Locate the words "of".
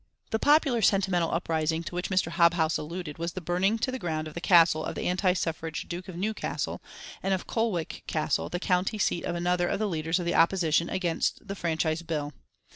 4.27-4.33, 4.83-4.95, 6.07-6.15, 7.35-7.45, 9.23-9.35, 9.67-9.77, 10.19-10.25